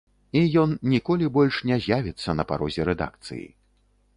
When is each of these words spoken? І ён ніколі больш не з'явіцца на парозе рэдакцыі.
І 0.39 0.41
ён 0.61 0.71
ніколі 0.93 1.29
больш 1.35 1.59
не 1.73 1.77
з'явіцца 1.83 2.35
на 2.39 2.43
парозе 2.53 2.81
рэдакцыі. 2.91 3.45